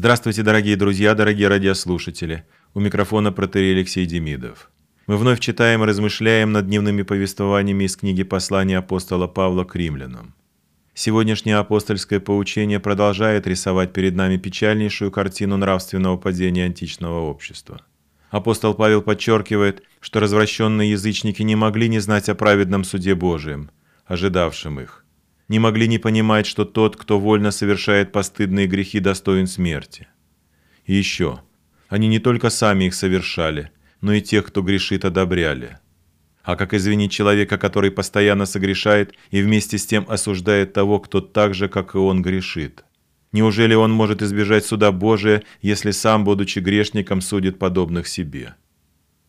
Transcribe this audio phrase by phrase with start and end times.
[0.00, 2.46] Здравствуйте, дорогие друзья, дорогие радиослушатели.
[2.72, 4.70] У микрофона протерей Алексей Демидов.
[5.06, 10.34] Мы вновь читаем и размышляем над дневными повествованиями из книги послания апостола Павла к римлянам.
[10.94, 17.82] Сегодняшнее апостольское поучение продолжает рисовать перед нами печальнейшую картину нравственного падения античного общества.
[18.30, 23.70] Апостол Павел подчеркивает, что развращенные язычники не могли не знать о праведном суде Божием,
[24.06, 24.99] ожидавшем их.
[25.50, 30.06] Не могли не понимать, что тот, кто вольно совершает постыдные грехи, достоин смерти.
[30.84, 31.40] И еще,
[31.88, 35.80] они не только сами их совершали, но и тех, кто грешит, одобряли.
[36.44, 41.52] А как извинить человека, который постоянно согрешает и вместе с тем осуждает того, кто так
[41.54, 42.84] же, как и он, грешит?
[43.32, 48.54] Неужели он может избежать суда Божия, если сам, будучи грешником, судит подобных себе?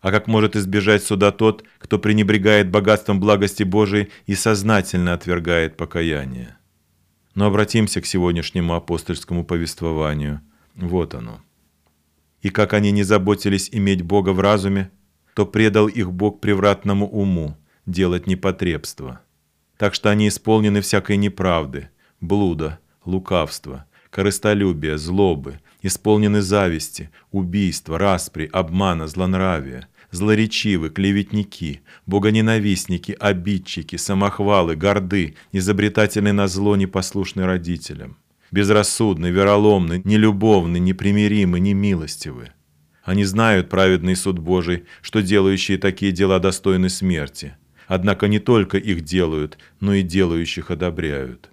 [0.00, 6.56] А как может избежать суда тот, кто пренебрегает богатством благости Божией и сознательно отвергает покаяние?
[7.34, 10.40] Но обратимся к сегодняшнему апостольскому повествованию.
[10.74, 11.40] Вот оно.
[12.42, 14.90] И как они не заботились иметь Бога в разуме,
[15.34, 19.20] то предал их Бог превратному уму делать непотребство.
[19.76, 21.90] Так что они исполнены всякой неправды,
[22.20, 34.76] блуда, лукавства, корыстолюбия, злобы, исполнены зависти, убийства, распри, обмана, злонравия, злоречивы, клеветники, богоненавистники, обидчики, самохвалы,
[34.76, 38.16] горды, изобретательны на зло, непослушны родителям,
[38.50, 42.52] безрассудны, вероломны, нелюбовны, непримиримы, немилостивы.
[43.04, 47.56] Они знают праведный суд Божий, что делающие такие дела достойны смерти.
[47.86, 51.48] Однако не только их делают, но и делающих одобряют.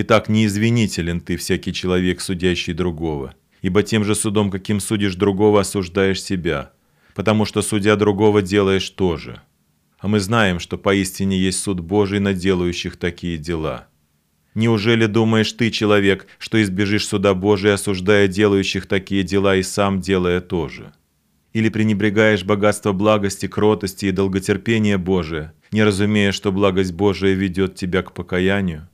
[0.00, 5.62] Итак, не извинителен ты, всякий человек, судящий другого, ибо тем же судом, каким судишь другого,
[5.62, 6.70] осуждаешь себя,
[7.16, 9.40] потому что, судя другого, делаешь то же.
[9.98, 13.88] А мы знаем, что поистине есть суд Божий на делающих такие дела.
[14.54, 20.40] Неужели думаешь ты, человек, что избежишь суда Божия, осуждая делающих такие дела и сам делая
[20.40, 20.92] то же?
[21.52, 28.02] Или пренебрегаешь богатство благости, кротости и долготерпения Божия, не разумея, что благость Божия ведет тебя
[28.02, 28.88] к покаянию?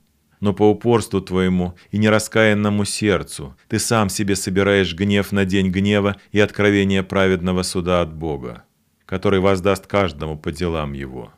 [0.45, 6.17] Но по упорству твоему и нераскаянному сердцу ты сам себе собираешь гнев на день гнева
[6.31, 8.63] и откровение праведного суда от Бога,
[9.07, 11.33] который воздаст каждому по делам его.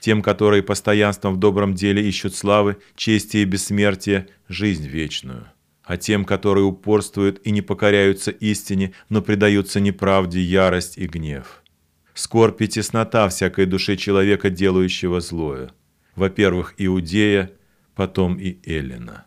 [0.00, 5.46] Тем, которые постоянством в добром деле ищут славы, чести и бессмертия, жизнь вечную.
[5.84, 11.62] А тем, которые упорствуют и не покоряются истине, но предаются неправде, ярость и гнев.
[12.12, 15.70] Скорбь и теснота всякой души человека, делающего злое.
[16.16, 17.52] Во-первых, Иудея,
[17.98, 19.26] потом и Эллина.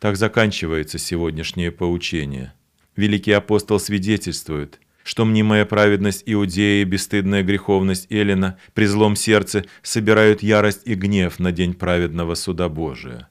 [0.00, 2.52] Так заканчивается сегодняшнее поучение.
[2.96, 10.42] Великий апостол свидетельствует, что мнимая праведность Иудея и бесстыдная греховность Эллина при злом сердце собирают
[10.42, 13.28] ярость и гнев на день праведного суда Божия.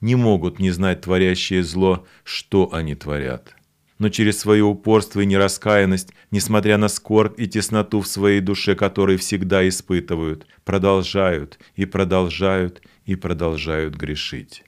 [0.00, 3.54] Не могут не знать творящие зло, что они творят.
[3.98, 9.16] Но через свое упорство и нераскаянность, несмотря на скорбь и тесноту в своей душе, которые
[9.16, 14.64] всегда испытывают, продолжают и продолжают и продолжают грешить.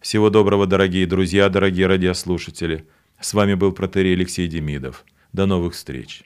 [0.00, 2.86] Всего доброго, дорогие друзья, дорогие радиослушатели.
[3.20, 5.04] С вами был протерей Алексей Демидов.
[5.32, 6.24] До новых встреч.